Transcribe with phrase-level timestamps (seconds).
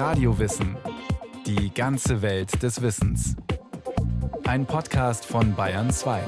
[0.00, 0.78] Radiowissen.
[1.44, 3.36] Die ganze Welt des Wissens.
[4.44, 6.22] Ein Podcast von Bayern 2.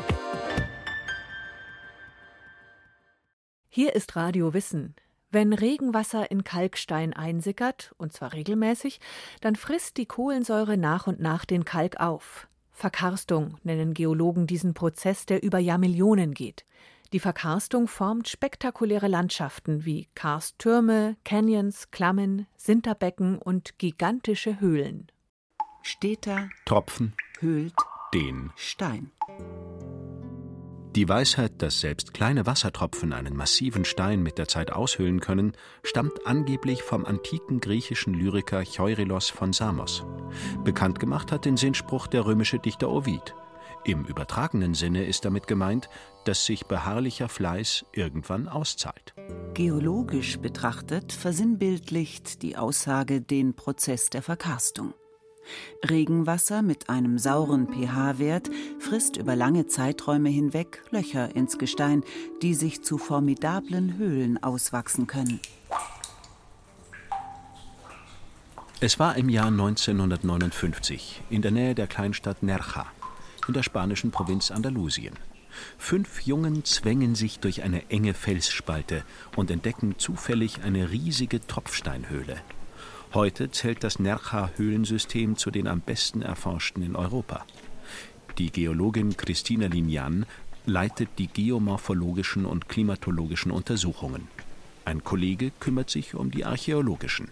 [3.70, 4.94] Hier ist Radio Wissen.
[5.30, 9.00] Wenn Regenwasser in Kalkstein einsickert, und zwar regelmäßig,
[9.40, 12.48] dann frisst die Kohlensäure nach und nach den Kalk auf.
[12.72, 16.66] Verkarstung nennen Geologen diesen Prozess, der über Jahrmillionen geht.
[17.12, 25.08] Die Verkarstung formt spektakuläre Landschaften wie Karsttürme, Canyons, Klammen, Sinterbecken und gigantische Höhlen.
[25.82, 27.74] Steht da, Tropfen, höhlt,
[28.14, 28.50] den.
[28.56, 29.10] Stein.
[30.94, 36.26] Die Weisheit, dass selbst kleine Wassertropfen einen massiven Stein mit der Zeit aushöhlen können, stammt
[36.26, 40.04] angeblich vom antiken griechischen Lyriker Cheurelos von Samos.
[40.64, 43.34] Bekannt gemacht hat den Sinnspruch der römische Dichter Ovid.
[43.84, 45.88] Im übertragenen Sinne ist damit gemeint,
[46.24, 49.12] dass sich beharrlicher Fleiß irgendwann auszahlt.
[49.54, 54.94] Geologisch betrachtet versinnbildlicht die Aussage den Prozess der Verkarstung.
[55.90, 58.48] Regenwasser mit einem sauren pH-Wert
[58.78, 62.04] frisst über lange Zeiträume hinweg Löcher ins Gestein,
[62.40, 65.40] die sich zu formidablen Höhlen auswachsen können.
[68.78, 72.86] Es war im Jahr 1959 in der Nähe der Kleinstadt Nerja
[73.48, 75.14] in der spanischen Provinz Andalusien.
[75.78, 79.04] Fünf Jungen zwängen sich durch eine enge Felsspalte
[79.36, 82.40] und entdecken zufällig eine riesige Tropfsteinhöhle.
[83.14, 87.44] Heute zählt das Nerja-Höhlensystem zu den am besten erforschten in Europa.
[88.38, 90.24] Die Geologin Christina Lignan
[90.64, 94.28] leitet die geomorphologischen und klimatologischen Untersuchungen.
[94.84, 97.28] Ein Kollege kümmert sich um die archäologischen.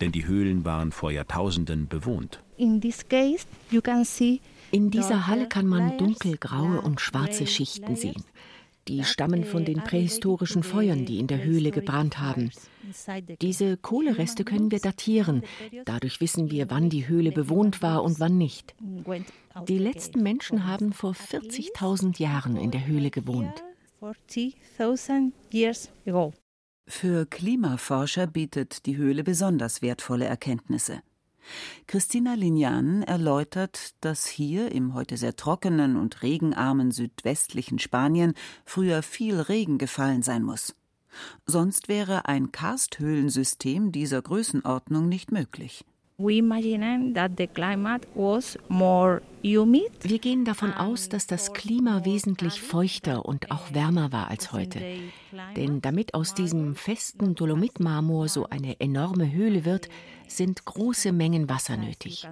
[0.00, 2.40] Denn die Höhlen waren vor Jahrtausenden bewohnt.
[2.56, 7.96] In this case, you can see In dieser Halle kann man dunkelgraue und schwarze Schichten
[7.96, 8.24] sehen.
[8.88, 12.50] Die stammen von den prähistorischen Feuern, die in der Höhle gebrannt haben.
[13.40, 15.42] Diese Kohlereste können wir datieren.
[15.84, 18.76] Dadurch wissen wir, wann die Höhle bewohnt war und wann nicht.
[19.66, 23.64] Die letzten Menschen haben vor 40.000 Jahren in der Höhle gewohnt.
[24.00, 26.32] 40,000 years ago.
[26.88, 31.00] Für Klimaforscher bietet die Höhle besonders wertvolle Erkenntnisse.
[31.86, 38.34] Christina Lignan erläutert, dass hier im heute sehr trockenen und regenarmen südwestlichen Spanien
[38.64, 40.74] früher viel Regen gefallen sein muss.
[41.46, 45.84] Sonst wäre ein Karsthöhlensystem dieser Größenordnung nicht möglich.
[46.18, 46.40] Wir
[50.18, 54.80] gehen davon aus, dass das Klima wesentlich feuchter und auch wärmer war als heute.
[55.56, 59.90] Denn damit aus diesem festen Dolomitmarmor so eine enorme Höhle wird,
[60.28, 62.26] sind große Mengen Wasser nötig.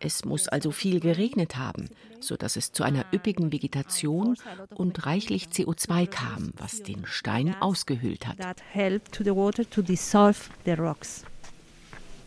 [0.00, 1.88] Es muss also viel geregnet haben,
[2.20, 4.36] sodass es zu einer üppigen Vegetation
[4.74, 8.38] und reichlich CO2 kam, was den Stein ausgehöhlt hat.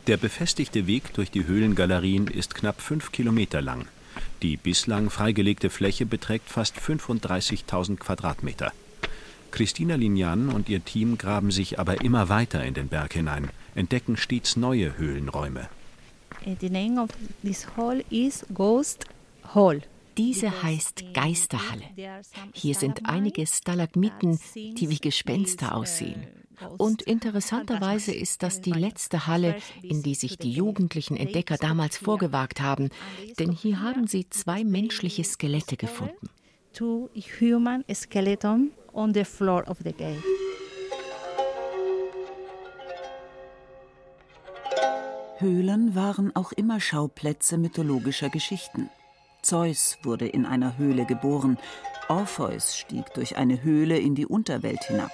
[0.07, 3.87] Der befestigte Weg durch die Höhlengalerien ist knapp fünf Kilometer lang.
[4.41, 8.71] Die bislang freigelegte Fläche beträgt fast 35.000 Quadratmeter.
[9.51, 14.17] Christina Lignan und ihr Team graben sich aber immer weiter in den Berg hinein, entdecken
[14.17, 15.69] stets neue Höhlenräume.
[16.59, 17.09] The name of
[17.43, 19.05] this hall is Ghost
[19.53, 19.81] Hall.
[20.17, 21.83] Diese heißt Geisterhalle.
[22.53, 26.27] Hier sind einige Stalagmiten, die wie Gespenster aussehen.
[26.77, 32.61] Und interessanterweise ist das die letzte Halle, in die sich die jugendlichen Entdecker damals vorgewagt
[32.61, 32.89] haben,
[33.39, 36.29] denn hier haben sie zwei menschliche Skelette gefunden.
[36.73, 37.09] Two
[37.39, 40.21] human skeleton on the floor of the cave.
[45.41, 48.89] Höhlen waren auch immer Schauplätze mythologischer Geschichten.
[49.41, 51.57] Zeus wurde in einer Höhle geboren,
[52.07, 55.11] Orpheus stieg durch eine Höhle in die Unterwelt hinab.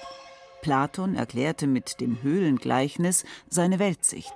[0.60, 4.34] Platon erklärte mit dem Höhlengleichnis seine Weltsicht.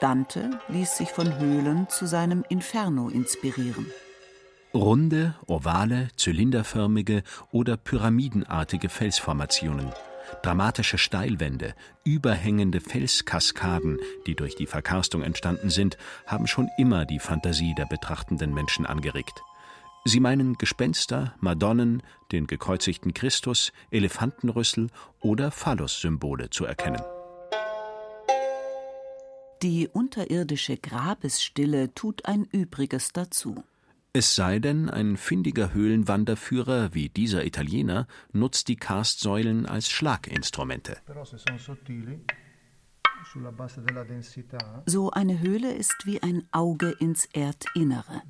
[0.00, 3.86] Dante ließ sich von Höhlen zu seinem Inferno inspirieren.
[4.74, 9.92] Runde, ovale, zylinderförmige oder pyramidenartige Felsformationen,
[10.42, 17.74] dramatische Steilwände, überhängende Felskaskaden, die durch die Verkarstung entstanden sind, haben schon immer die Fantasie
[17.74, 19.42] der betrachtenden Menschen angeregt.
[20.04, 22.02] Sie meinen Gespenster, Madonnen,
[22.32, 24.88] den gekreuzigten Christus, Elefantenrüssel
[25.20, 27.02] oder Phallus-Symbole zu erkennen.
[29.62, 33.62] Die unterirdische Grabesstille tut ein Übriges dazu.
[34.14, 40.98] Es sei denn, ein findiger Höhlenwanderführer wie dieser Italiener nutzt die Karstsäulen als Schlaginstrumente.
[44.84, 48.22] So eine Höhle ist wie ein Auge ins Erdinnere.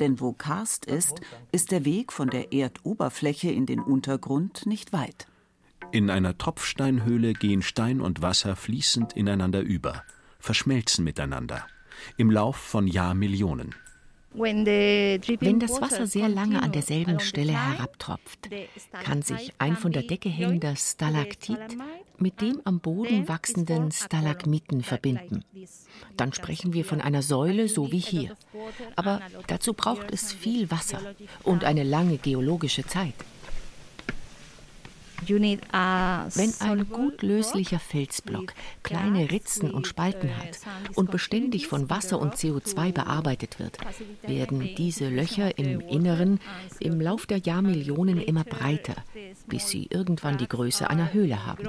[0.00, 1.20] Denn wo Karst ist,
[1.52, 5.28] ist der Weg von der Erdoberfläche in den Untergrund nicht weit.
[5.92, 10.02] In einer Tropfsteinhöhle gehen Stein und Wasser fließend ineinander über.
[10.40, 11.66] verschmelzen miteinander
[12.16, 13.74] im Lauf von Jahrmillionen.
[14.32, 18.48] Wenn das Wasser sehr lange an derselben Stelle herabtropft,
[19.04, 21.58] kann sich ein von der Decke hängender Stalaktit
[22.18, 25.44] mit dem am Boden wachsenden Stalagmiten verbinden.
[26.16, 28.36] Dann sprechen wir von einer Säule, so wie hier.
[28.94, 31.00] Aber dazu braucht es viel Wasser
[31.42, 33.14] und eine lange geologische Zeit.
[35.26, 40.58] Wenn ein gut löslicher Felsblock kleine Ritzen und Spalten hat
[40.94, 43.78] und beständig von Wasser und CO2 bearbeitet wird,
[44.22, 46.40] werden diese Löcher im Inneren
[46.78, 48.96] im Lauf der Jahrmillionen immer breiter,
[49.46, 51.66] bis sie irgendwann die Größe einer Höhle haben.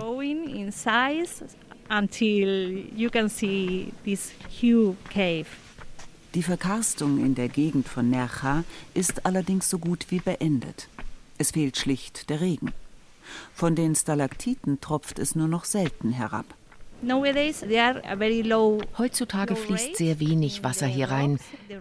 [6.33, 8.63] Die Verkarstung in der Gegend von Nercha
[8.93, 10.87] ist allerdings so gut wie beendet.
[11.37, 12.71] Es fehlt schlicht der Regen.
[13.53, 16.45] Von den Stalaktiten tropft es nur noch selten herab.
[18.97, 21.39] Heutzutage fließt sehr wenig Wasser hier rein.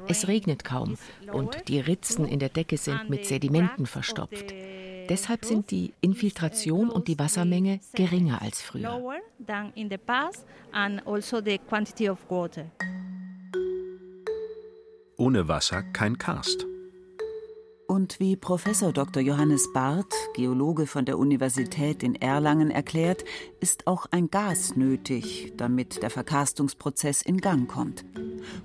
[0.08, 0.97] Es regnet kaum
[1.31, 4.55] und die Ritzen in der Decke sind mit Sedimenten verstopft.
[5.11, 8.93] Deshalb sind die Infiltration und die Wassermenge geringer als früher.
[8.93, 9.12] Also
[15.17, 16.70] Ohne Wasser kein Karst.
[17.91, 19.21] Und wie Professor Dr.
[19.21, 23.25] Johannes Barth, Geologe von der Universität in Erlangen, erklärt,
[23.59, 28.05] ist auch ein Gas nötig, damit der Verkarstungsprozess in Gang kommt.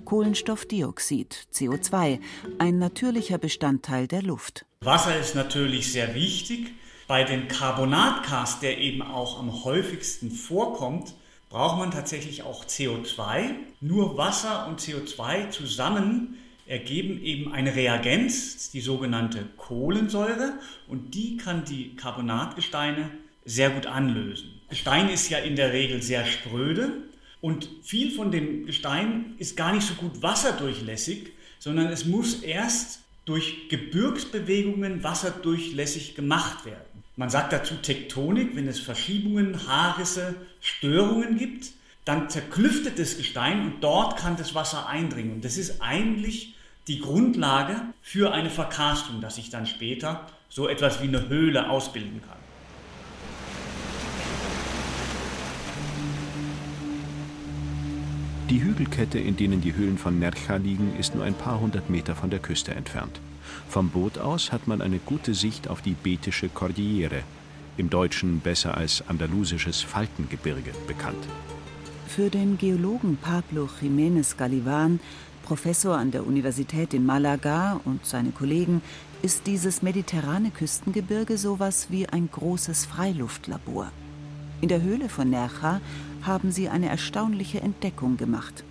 [0.04, 2.20] Kohlenstoffdioxid, CO2,
[2.58, 4.64] ein natürlicher Bestandteil der Luft.
[4.82, 6.68] Wasser ist natürlich sehr wichtig.
[7.08, 11.16] Bei dem Carbonatkarst, der eben auch am häufigsten vorkommt,
[11.48, 13.56] braucht man tatsächlich auch CO2.
[13.80, 20.54] Nur Wasser und CO2 zusammen ergeben eben eine Reagenz, die sogenannte Kohlensäure,
[20.88, 23.10] und die kann die Carbonatgesteine
[23.44, 24.60] sehr gut anlösen.
[24.68, 26.92] Gestein ist ja in der Regel sehr spröde
[27.40, 31.28] und viel von dem Gestein ist gar nicht so gut wasserdurchlässig,
[31.60, 37.04] sondern es muss erst durch Gebirgsbewegungen wasserdurchlässig gemacht werden.
[37.14, 41.70] Man sagt dazu Tektonik, wenn es Verschiebungen, Haarrisse, Störungen gibt,
[42.04, 45.32] dann zerklüftet das Gestein und dort kann das Wasser eindringen.
[45.34, 46.55] Und das ist eigentlich
[46.88, 52.20] die Grundlage für eine Verkarstung, dass sich dann später so etwas wie eine Höhle ausbilden
[52.22, 52.36] kann.
[58.48, 62.14] Die Hügelkette, in denen die Höhlen von Nercha liegen, ist nur ein paar hundert Meter
[62.14, 63.20] von der Küste entfernt.
[63.68, 67.22] Vom Boot aus hat man eine gute Sicht auf die Betische Cordillere,
[67.76, 71.26] im Deutschen besser als andalusisches Faltengebirge bekannt.
[72.06, 75.00] Für den Geologen Pablo Jiménez Galivan
[75.46, 78.82] Professor an der Universität in Malaga und seine Kollegen
[79.22, 83.92] ist dieses mediterrane Küstengebirge sowas wie ein großes Freiluftlabor.
[84.60, 85.80] In der Höhle von Nerja
[86.22, 88.64] haben sie eine erstaunliche Entdeckung gemacht.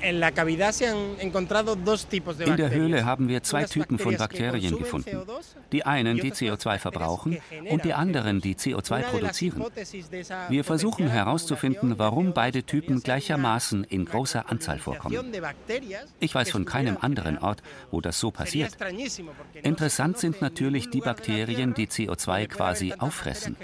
[0.00, 0.20] In
[2.56, 5.22] der Höhle haben wir zwei Typen von Bakterien gefunden.
[5.72, 9.64] Die einen, die CO2 verbrauchen und die anderen, die CO2 produzieren.
[10.48, 15.32] Wir versuchen herauszufinden, warum beide Typen gleichermaßen in großer Anzahl vorkommen.
[16.20, 18.76] Ich weiß von keinem anderen Ort, wo das so passiert.
[19.62, 23.56] Interessant sind natürlich die Bakterien, die CO2 quasi auffressen.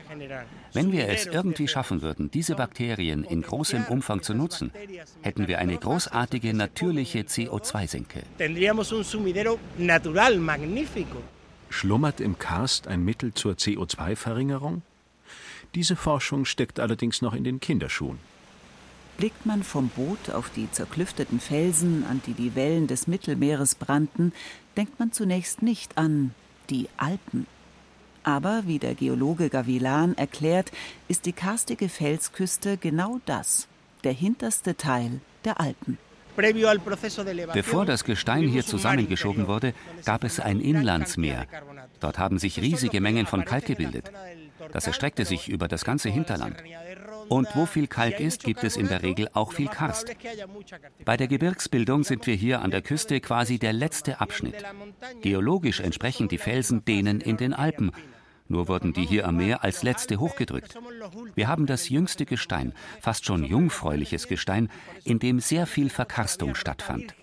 [0.74, 4.72] Wenn wir es irgendwie schaffen würden, diese Bakterien in großem Umfang zu nutzen,
[5.22, 8.24] hätten wir eine großartige natürliche CO2-Senke.
[11.70, 14.82] Schlummert im Karst ein Mittel zur CO2-Verringerung?
[15.76, 18.18] Diese Forschung steckt allerdings noch in den Kinderschuhen.
[19.16, 24.32] Blickt man vom Boot auf die zerklüfteten Felsen, an die die Wellen des Mittelmeeres brannten,
[24.76, 26.34] denkt man zunächst nicht an
[26.68, 27.46] die Alpen.
[28.24, 30.72] Aber, wie der Geologe Gavilan erklärt,
[31.08, 33.68] ist die karstige Felsküste genau das,
[34.02, 35.98] der hinterste Teil der Alpen.
[37.52, 39.72] Bevor das Gestein hier zusammengeschoben wurde,
[40.04, 41.46] gab es ein Inlandsmeer.
[42.00, 44.10] Dort haben sich riesige Mengen von Kalk gebildet.
[44.72, 46.56] Das erstreckte sich über das ganze Hinterland.
[47.28, 50.14] Und wo viel Kalk ist, gibt es in der Regel auch viel Karst.
[51.04, 54.56] Bei der Gebirgsbildung sind wir hier an der Küste quasi der letzte Abschnitt.
[55.22, 57.92] Geologisch entsprechen die Felsen denen in den Alpen.
[58.48, 60.78] Nur wurden die hier am Meer als letzte hochgedrückt.
[61.34, 64.70] Wir haben das jüngste Gestein, fast schon jungfräuliches Gestein,
[65.04, 67.14] in dem sehr viel Verkarstung stattfand.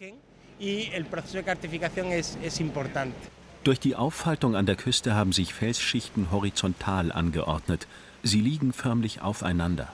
[3.64, 7.88] Durch die Auffaltung an der Küste haben sich Felsschichten horizontal angeordnet.
[8.24, 9.88] Sie liegen förmlich aufeinander.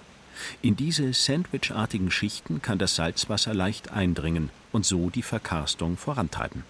[0.61, 6.63] In diese sandwichartigen Schichten kann das Salzwasser leicht eindringen und so die Verkarstung vorantreiben.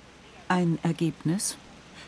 [0.47, 1.57] Ein Ergebnis?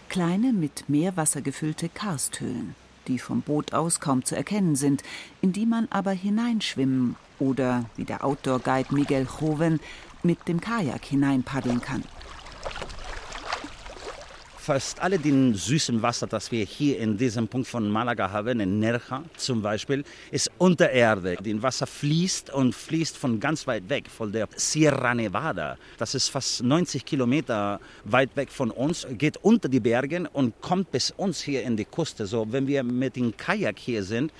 [0.09, 2.75] Kleine mit Meerwasser gefüllte Karsthöhlen.
[3.07, 5.03] die vom Boot aus kaum zu erkennen sind,
[5.41, 9.79] in die man aber hineinschwimmen oder, wie der Outdoor-Guide Miguel Joven,
[10.21, 12.03] mit dem Kajak hineinpaddeln kann
[14.59, 18.79] fast alle den süßen Wasser, das wir hier in diesem Punkt von Malaga haben, in
[18.79, 21.37] Nerja zum Beispiel, ist unter Erde.
[21.41, 25.77] Das Wasser fließt und fließt von ganz weit weg, von der Sierra Nevada.
[25.97, 30.91] Das ist fast 90 Kilometer weit weg von uns, geht unter die Berge und kommt
[30.91, 32.25] bis uns hier in die Küste.
[32.25, 34.31] So, wenn wir mit dem Kajak hier sind,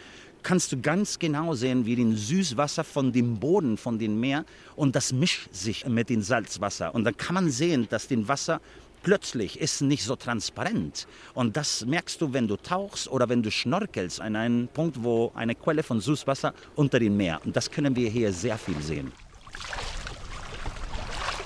[0.43, 4.45] kannst du ganz genau sehen, wie den Süßwasser von dem Boden, von dem Meer
[4.75, 6.93] und das mischt sich mit dem Salzwasser.
[6.93, 8.61] Und dann kann man sehen, dass das Wasser
[9.03, 11.07] plötzlich ist nicht so transparent.
[11.33, 15.31] Und das merkst du, wenn du tauchst oder wenn du schnorkelst an einem Punkt, wo
[15.35, 17.41] eine Quelle von Süßwasser unter dem Meer.
[17.45, 19.11] Und das können wir hier sehr viel sehen.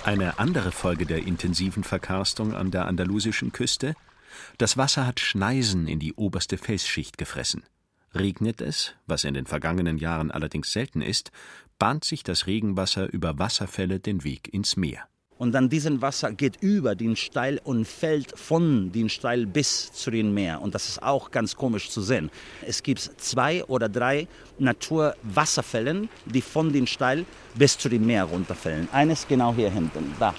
[0.03, 3.95] Eine andere Folge der intensiven Verkarstung an der andalusischen Küste?
[4.57, 7.63] Das Wasser hat Schneisen in die oberste Felsschicht gefressen.
[8.13, 11.31] Regnet es, was in den vergangenen Jahren allerdings selten ist,
[11.79, 15.07] bahnt sich das Regenwasser über Wasserfälle den Weg ins Meer.
[15.43, 20.09] Und dann diesen Wasser geht über den Steil und fällt von den Steil bis zu
[20.09, 20.61] dem Meer.
[20.61, 22.31] Und das ist auch ganz komisch zu sehen.
[22.65, 28.87] Es gibt zwei oder drei Naturwasserfällen, die von den Steil bis zu dem Meer runterfällen.
[28.93, 30.33] Eines genau hier hinten, da.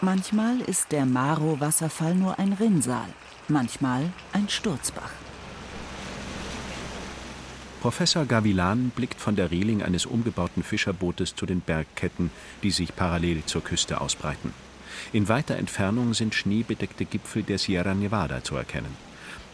[0.00, 3.06] Manchmal ist der Maro-Wasserfall nur ein Rinnsal,
[3.46, 5.21] manchmal ein Sturzbach.
[7.82, 12.30] Professor Gavilan blickt von der Reling eines umgebauten Fischerbootes zu den Bergketten,
[12.62, 14.54] die sich parallel zur Küste ausbreiten.
[15.12, 18.96] In weiter Entfernung sind schneebedeckte Gipfel der Sierra Nevada zu erkennen.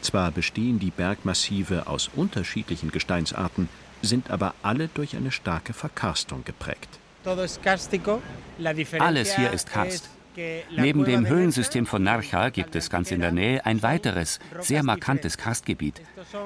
[0.03, 3.71] Zwar bestehen die Bergmassive aus unterschiedlichen Gesteinsarten,
[4.03, 6.99] sind aber alle durch eine starke Verkarstung geprägt.
[8.99, 10.11] Alles hier ist Karst.
[10.77, 15.37] Neben dem Höhlensystem von Narcha gibt es ganz in der Nähe ein weiteres, sehr markantes
[15.37, 16.01] Karstgebiet,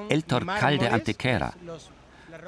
[0.09, 1.53] El Torcal de Antequera.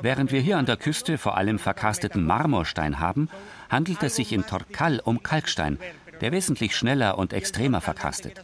[0.01, 3.29] Während wir hier an der Küste vor allem verkarsteten Marmorstein haben,
[3.69, 5.77] handelt es sich in Torcal um Kalkstein,
[6.21, 8.41] der wesentlich schneller und extremer verkarstet.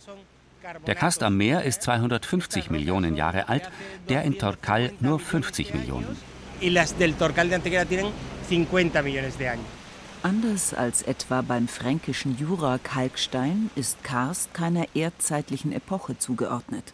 [0.85, 3.69] Der Karst am Meer ist 250 Millionen Jahre alt,
[4.09, 6.17] der in Torcal nur 50 Millionen.
[6.61, 8.11] Y las del Torcal de Antequera tienen
[8.47, 9.80] 50 millones de años.
[10.23, 16.93] Anders als etwa beim fränkischen Jura-Kalkstein ist Karst keiner erdzeitlichen Epoche zugeordnet.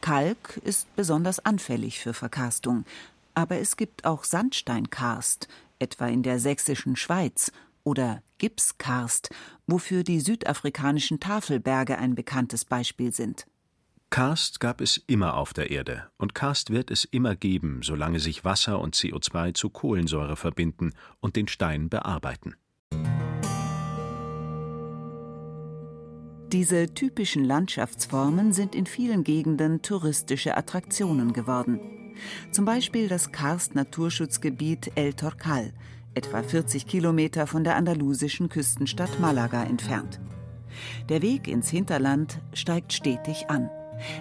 [0.00, 2.86] Kalk ist besonders anfällig für Verkarstung,
[3.34, 5.48] aber es gibt auch Sandsteinkarst,
[5.78, 7.52] etwa in der sächsischen Schweiz,
[7.84, 9.28] oder Gipskarst,
[9.66, 13.46] wofür die südafrikanischen Tafelberge ein bekanntes Beispiel sind.
[14.10, 18.44] Karst gab es immer auf der Erde und Karst wird es immer geben, solange sich
[18.44, 22.54] Wasser und CO2 zu Kohlensäure verbinden und den Stein bearbeiten.
[26.52, 31.80] Diese typischen Landschaftsformen sind in vielen Gegenden touristische Attraktionen geworden.
[32.52, 35.74] Zum Beispiel das Karst-Naturschutzgebiet El Torcal,
[36.14, 40.20] etwa 40 Kilometer von der andalusischen Küstenstadt Malaga entfernt.
[41.08, 43.68] Der Weg ins Hinterland steigt stetig an.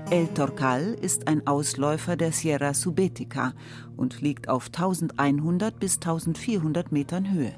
[0.10, 3.54] El Torcal ist ein Ausläufer der Sierra Subetica
[3.98, 7.54] und liegt auf 1100 bis 1400 Metern Höhe.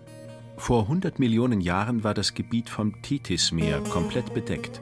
[0.57, 4.81] Vor 100 Millionen Jahren war das Gebiet vom Titismeer komplett bedeckt.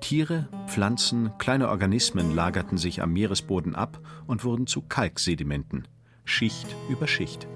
[0.00, 5.88] Tiere, Pflanzen, kleine Organismen lagerten sich am Meeresboden ab und wurden zu Kalksedimenten,
[6.24, 7.46] Schicht über Schicht.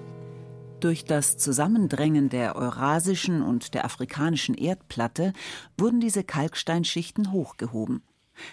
[0.80, 5.32] Durch das Zusammendrängen der eurasischen und der afrikanischen Erdplatte
[5.78, 8.02] wurden diese Kalksteinschichten hochgehoben.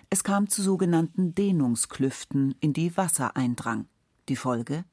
[0.09, 3.87] Es kam zu sogenannten Dehnungsklüften, in die Wasser eindrang.
[4.29, 4.85] Die Folge?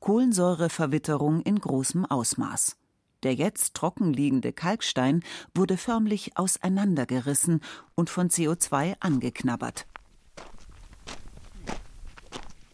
[0.00, 2.76] Kohlensäureverwitterung in großem Ausmaß.
[3.24, 7.60] Der jetzt trocken liegende Kalkstein wurde förmlich auseinandergerissen
[7.94, 9.86] und von CO2 angeknabbert.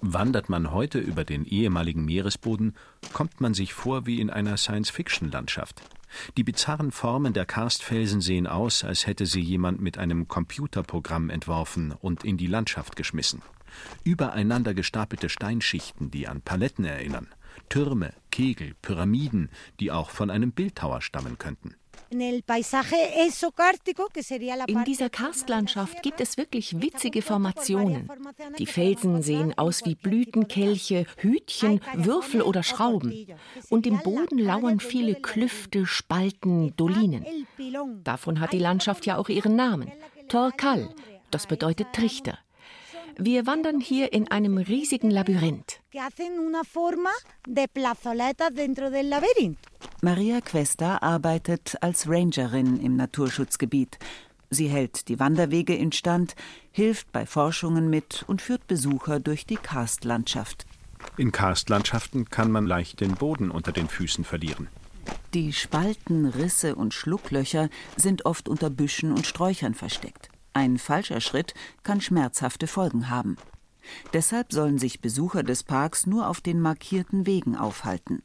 [0.02, 2.74] Wandert man heute über den ehemaligen Meeresboden,
[3.14, 5.80] kommt man sich vor wie in einer Science-Fiction-Landschaft.
[6.36, 11.92] Die bizarren Formen der Karstfelsen sehen aus, als hätte sie jemand mit einem Computerprogramm entworfen
[11.92, 13.42] und in die Landschaft geschmissen.
[14.04, 17.28] Übereinander gestapelte Steinschichten, die an Paletten erinnern,
[17.68, 21.74] Türme, Kegel, Pyramiden, die auch von einem Bildhauer stammen könnten.
[22.10, 22.44] In
[24.84, 28.08] dieser Karstlandschaft gibt es wirklich witzige Formationen.
[28.58, 33.26] Die Felsen sehen aus wie Blütenkelche, Hütchen, Würfel oder Schrauben.
[33.70, 37.26] Und im Boden lauern viele Klüfte, Spalten, Dolinen.
[38.04, 39.90] Davon hat die Landschaft ja auch ihren Namen.
[40.28, 40.88] Torcal,
[41.30, 42.38] das bedeutet Trichter.
[43.16, 45.80] Wir wandern hier in einem riesigen Labyrinth.
[50.02, 53.98] Maria Questa arbeitet als Rangerin im Naturschutzgebiet.
[54.50, 56.34] Sie hält die Wanderwege instand,
[56.72, 60.66] hilft bei Forschungen mit und führt Besucher durch die Karstlandschaft.
[61.16, 64.68] In Karstlandschaften kann man leicht den Boden unter den Füßen verlieren.
[65.34, 70.30] Die Spalten, Risse und Schlucklöcher sind oft unter Büschen und Sträuchern versteckt.
[70.54, 73.36] Ein falscher Schritt kann schmerzhafte Folgen haben.
[74.12, 78.22] Deshalb sollen sich Besucher des Parks nur auf den markierten Wegen aufhalten.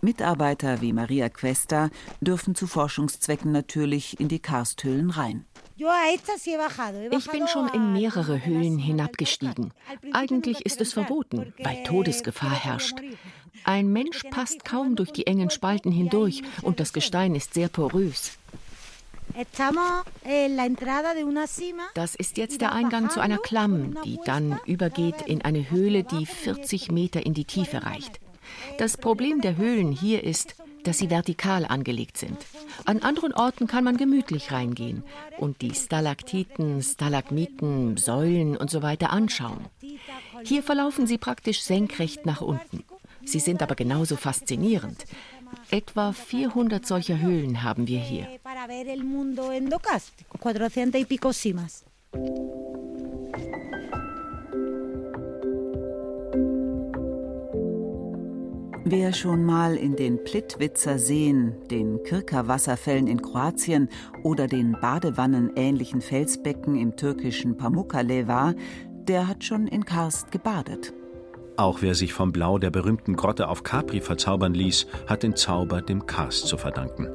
[0.00, 5.44] Mitarbeiter wie Maria Questa dürfen zu Forschungszwecken natürlich in die Karsthöhlen rein.
[5.76, 9.72] Ich bin schon in mehrere Höhlen hinabgestiegen.
[10.12, 13.00] Eigentlich ist es verboten, weil Todesgefahr herrscht.
[13.64, 18.38] Ein Mensch passt kaum durch die engen Spalten hindurch und das Gestein ist sehr porös.
[21.94, 26.24] Das ist jetzt der Eingang zu einer Klamm, die dann übergeht in eine Höhle, die
[26.24, 28.18] 40 Meter in die Tiefe reicht.
[28.78, 32.38] Das Problem der Höhlen hier ist, dass sie vertikal angelegt sind.
[32.84, 35.02] An anderen Orten kann man gemütlich reingehen
[35.36, 39.66] und die Stalaktiten, Stalagmiten, Säulen und so weiter anschauen.
[40.44, 42.84] Hier verlaufen sie praktisch senkrecht nach unten.
[43.24, 45.04] Sie sind aber genauso faszinierend.
[45.70, 48.26] Etwa 400 solcher Höhlen haben wir hier.
[58.88, 63.88] Wer schon mal in den Plitwitzer Seen, den Kirka-Wasserfällen in Kroatien
[64.22, 68.54] oder den Badewannen-ähnlichen Felsbecken im türkischen Pamukkale war,
[69.08, 70.92] der hat schon in Karst gebadet.
[71.58, 75.80] Auch wer sich vom Blau der berühmten Grotte auf Capri verzaubern ließ, hat den Zauber
[75.80, 77.08] dem Karst zu verdanken.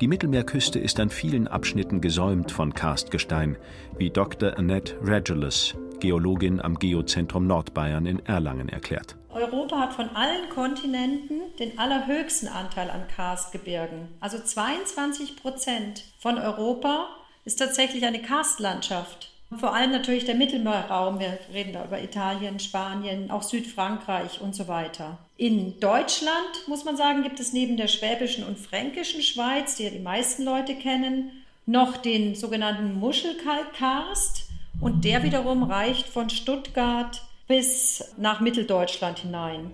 [0.00, 3.56] Die Mittelmeerküste ist an vielen Abschnitten gesäumt von Karstgestein,
[3.96, 4.56] wie Dr.
[4.56, 9.16] Annette Regulus, Geologin am Geozentrum Nordbayern in Erlangen, erklärt.
[9.30, 14.08] Europa hat von allen Kontinenten den allerhöchsten Anteil an Karstgebirgen.
[14.20, 17.08] Also 22 Prozent von Europa
[17.44, 19.32] ist tatsächlich eine Karstlandschaft.
[19.56, 21.20] Vor allem natürlich der Mittelmeerraum.
[21.20, 25.18] Wir reden da über Italien, Spanien, auch Südfrankreich und so weiter.
[25.38, 29.90] In Deutschland, muss man sagen, gibt es neben der schwäbischen und fränkischen Schweiz, die ja
[29.90, 31.30] die meisten Leute kennen,
[31.64, 34.48] noch den sogenannten Muschelkalkkarst.
[34.80, 39.72] Und der wiederum reicht von Stuttgart bis nach Mitteldeutschland hinein.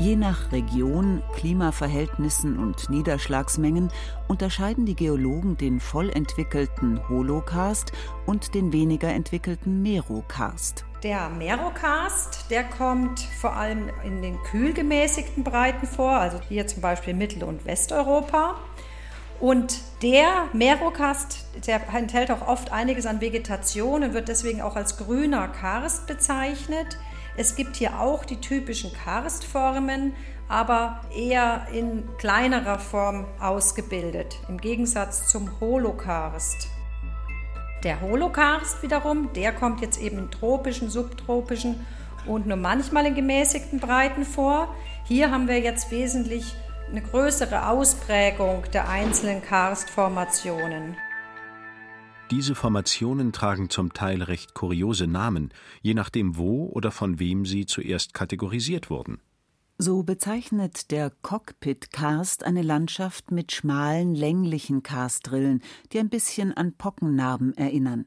[0.00, 3.90] Je nach Region, Klimaverhältnissen und Niederschlagsmengen
[4.28, 7.92] unterscheiden die Geologen den vollentwickelten Holokarst
[8.24, 10.86] und den weniger entwickelten Merokarst.
[11.02, 16.80] Der Merokarst, der kommt vor allem in den kühl gemäßigten Breiten vor, also hier zum
[16.80, 18.54] Beispiel Mittel- und Westeuropa.
[19.38, 24.96] Und der Merokast, der enthält auch oft einiges an Vegetation und wird deswegen auch als
[24.96, 26.96] grüner Karst bezeichnet.
[27.36, 30.14] Es gibt hier auch die typischen Karstformen,
[30.48, 36.68] aber eher in kleinerer Form ausgebildet, im Gegensatz zum Holokarst.
[37.84, 41.86] Der Holokarst wiederum, der kommt jetzt eben in tropischen, subtropischen
[42.26, 44.74] und nur manchmal in gemäßigten Breiten vor.
[45.04, 46.54] Hier haben wir jetzt wesentlich
[46.90, 50.96] eine größere Ausprägung der einzelnen Karstformationen.
[52.30, 57.66] Diese Formationen tragen zum Teil recht kuriose Namen, je nachdem wo oder von wem sie
[57.66, 59.20] zuerst kategorisiert wurden.
[59.78, 65.62] So bezeichnet der Cockpit-Karst eine Landschaft mit schmalen, länglichen Karstrillen,
[65.92, 68.04] die ein bisschen an Pockennarben erinnern.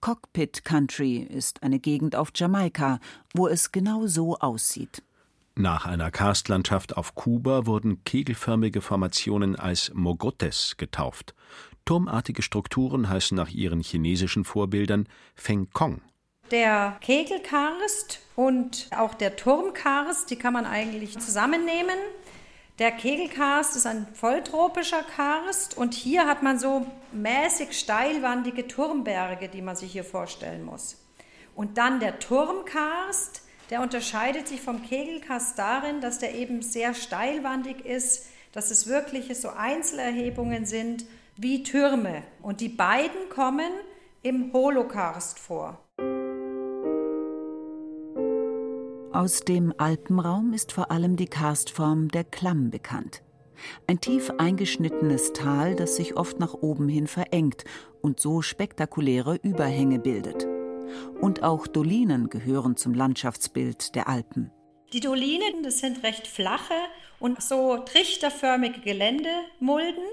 [0.00, 3.00] Cockpit Country ist eine Gegend auf Jamaika,
[3.34, 5.02] wo es genau so aussieht.
[5.54, 11.34] Nach einer Karstlandschaft auf Kuba wurden kegelförmige Formationen als Mogotes getauft.
[11.84, 16.00] Turmartige Strukturen heißen nach ihren chinesischen Vorbildern Feng Kong.
[16.50, 21.96] Der Kegelkarst und auch der Turmkarst, die kann man eigentlich zusammennehmen.
[22.78, 29.62] Der Kegelkarst ist ein volltropischer Karst und hier hat man so mäßig steilwandige Turmberge, die
[29.62, 30.98] man sich hier vorstellen muss.
[31.54, 37.84] Und dann der Turmkarst, der unterscheidet sich vom Kegelkast darin, dass der eben sehr steilwandig
[37.84, 41.04] ist, dass es wirklich so Einzelerhebungen sind
[41.36, 42.22] wie Türme.
[42.42, 43.70] Und die beiden kommen
[44.22, 45.78] im Holokarst vor.
[49.12, 53.22] Aus dem Alpenraum ist vor allem die Karstform der Klamm bekannt.
[53.86, 57.64] Ein tief eingeschnittenes Tal, das sich oft nach oben hin verengt
[58.00, 60.46] und so spektakuläre Überhänge bildet.
[61.20, 64.50] Und auch Dolinen gehören zum Landschaftsbild der Alpen.
[64.92, 66.74] Die Dolinen, das sind recht flache
[67.18, 70.04] und so trichterförmige Geländemulden.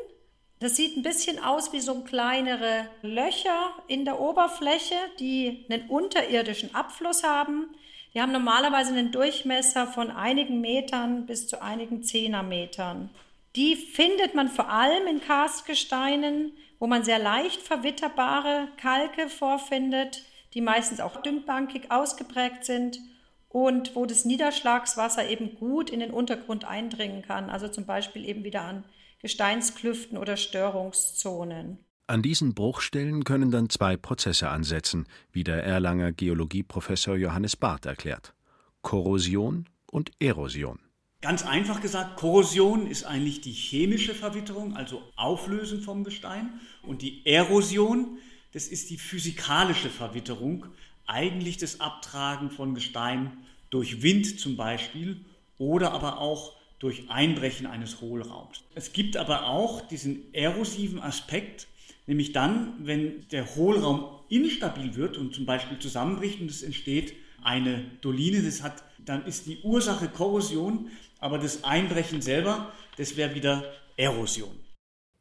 [0.61, 6.75] Das sieht ein bisschen aus wie so kleinere Löcher in der Oberfläche, die einen unterirdischen
[6.75, 7.67] Abfluss haben.
[8.13, 13.09] Die haben normalerweise einen Durchmesser von einigen Metern bis zu einigen Zehnermetern.
[13.55, 20.61] Die findet man vor allem in Karstgesteinen, wo man sehr leicht verwitterbare Kalke vorfindet, die
[20.61, 22.99] meistens auch dünnbankig ausgeprägt sind
[23.47, 28.43] und wo das Niederschlagswasser eben gut in den Untergrund eindringen kann, also zum Beispiel eben
[28.43, 28.83] wieder an
[29.19, 31.79] Gesteinsklüften oder Störungszonen.
[32.07, 38.33] An diesen Bruchstellen können dann zwei Prozesse ansetzen, wie der Erlanger Geologieprofessor Johannes Barth erklärt.
[38.81, 40.79] Korrosion und Erosion.
[41.21, 46.61] Ganz einfach gesagt, Korrosion ist eigentlich die chemische Verwitterung, also Auflösen vom Gestein.
[46.81, 48.17] Und die Erosion,
[48.53, 50.65] das ist die physikalische Verwitterung,
[51.05, 53.33] eigentlich das Abtragen von Gestein
[53.69, 55.25] durch Wind zum Beispiel
[55.57, 58.63] oder aber auch durch Einbrechen eines Hohlraums.
[58.73, 61.67] Es gibt aber auch diesen erosiven Aspekt,
[62.07, 67.13] nämlich dann, wenn der Hohlraum instabil wird und zum Beispiel zusammenbricht und es entsteht
[67.43, 70.89] eine Doline, das hat, dann ist die Ursache Korrosion,
[71.19, 73.65] aber das Einbrechen selber, das wäre wieder
[73.97, 74.57] Erosion.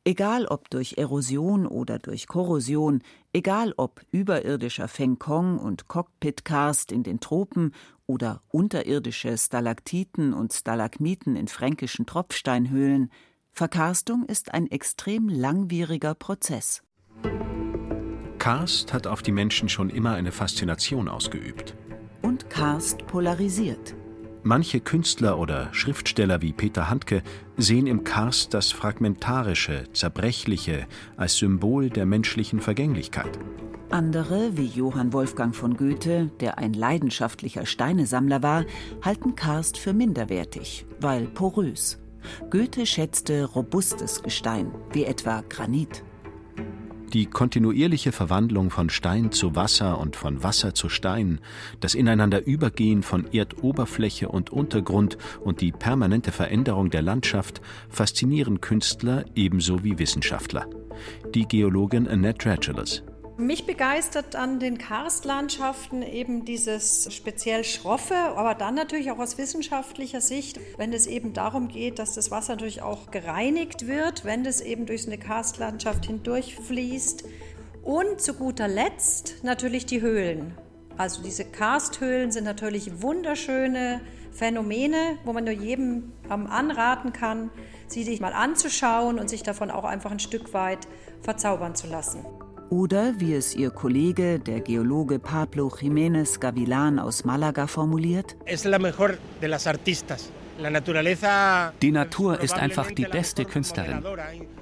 [0.04, 7.20] Egal ob durch Erosion oder durch Korrosion, egal ob überirdischer Fengkong und Cockpitkarst in den
[7.20, 7.74] Tropen
[8.06, 13.10] oder unterirdische Stalaktiten und Stalagmiten in fränkischen Tropfsteinhöhlen,
[13.52, 16.82] Verkarstung ist ein extrem langwieriger Prozess.
[18.38, 21.74] Karst hat auf die Menschen schon immer eine Faszination ausgeübt.
[22.22, 23.94] Und Karst polarisiert.
[24.42, 27.22] Manche Künstler oder Schriftsteller wie Peter Handke
[27.56, 33.38] sehen im Karst das Fragmentarische, Zerbrechliche als Symbol der menschlichen Vergänglichkeit.
[33.90, 38.64] Andere, wie Johann Wolfgang von Goethe, der ein leidenschaftlicher Steinesammler war,
[39.02, 41.98] halten Karst für minderwertig, weil porös.
[42.50, 46.04] Goethe schätzte robustes Gestein, wie etwa Granit.
[47.12, 51.40] Die kontinuierliche Verwandlung von Stein zu Wasser und von Wasser zu Stein,
[51.80, 59.84] das Ineinanderübergehen von Erdoberfläche und Untergrund und die permanente Veränderung der Landschaft faszinieren Künstler ebenso
[59.84, 60.66] wie Wissenschaftler.
[61.34, 63.02] Die Geologin Annette Ratcheles
[63.38, 70.20] mich begeistert an den Karstlandschaften eben dieses speziell schroffe, aber dann natürlich auch aus wissenschaftlicher
[70.20, 74.60] Sicht, wenn es eben darum geht, dass das Wasser natürlich auch gereinigt wird, wenn es
[74.60, 77.24] eben durch eine Karstlandschaft hindurchfließt.
[77.84, 80.54] Und zu guter Letzt natürlich die Höhlen.
[80.96, 84.00] Also diese Karsthöhlen sind natürlich wunderschöne
[84.32, 87.50] Phänomene, wo man nur jedem anraten kann,
[87.86, 90.88] sie sich mal anzuschauen und sich davon auch einfach ein Stück weit
[91.22, 92.26] verzaubern zu lassen.
[92.70, 98.36] Oder wie es ihr Kollege, der Geologe Pablo Jiménez Gavilan aus Malaga formuliert:
[101.82, 104.04] Die Natur ist einfach die beste Künstlerin.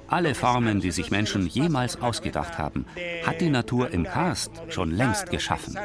[0.07, 2.85] Alle Formen, die sich Menschen jemals ausgedacht haben,
[3.25, 5.75] hat die Natur im Karst schon längst geschaffen.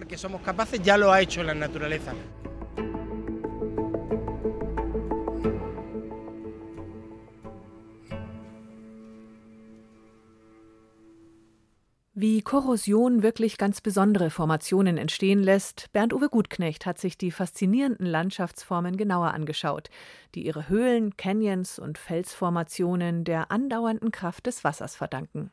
[12.23, 18.97] Wie Korrosion wirklich ganz besondere Formationen entstehen lässt, Bernd-Uwe Gutknecht hat sich die faszinierenden Landschaftsformen
[18.97, 19.91] genauer angeschaut,
[20.37, 25.51] die ihre Höhlen, Canyons und Felsformationen der andauernden Kraft des Wassers verdanken.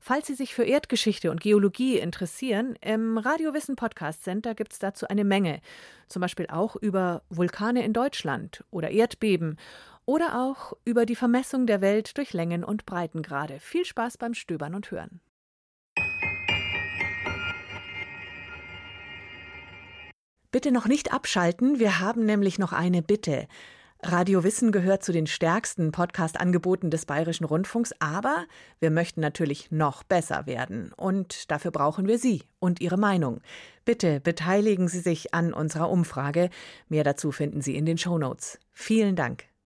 [0.00, 5.06] Falls Sie sich für Erdgeschichte und Geologie interessieren, im Radiowissen Podcast Center gibt es dazu
[5.06, 5.60] eine Menge,
[6.08, 9.58] zum Beispiel auch über Vulkane in Deutschland oder Erdbeben
[10.06, 13.60] oder auch über die Vermessung der Welt durch Längen und Breitengrade.
[13.60, 15.20] Viel Spaß beim Stöbern und Hören.
[20.54, 23.48] Bitte noch nicht abschalten, wir haben nämlich noch eine Bitte.
[24.04, 28.44] Radio Wissen gehört zu den stärksten Podcast-Angeboten des Bayerischen Rundfunks, aber
[28.78, 30.92] wir möchten natürlich noch besser werden.
[30.96, 33.40] Und dafür brauchen wir Sie und Ihre Meinung.
[33.84, 36.50] Bitte beteiligen Sie sich an unserer Umfrage.
[36.88, 38.60] Mehr dazu finden Sie in den Show Notes.
[38.72, 39.46] Vielen Dank.